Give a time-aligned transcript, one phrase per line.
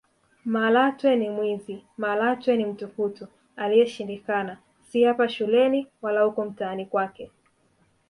[0.53, 7.31] Malatwe ni mwizi Malatwe ni mtukutu aliyeshindikana si hapa shuleni wala huko mtaani kwake